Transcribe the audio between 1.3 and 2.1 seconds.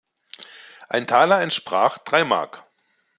entsprach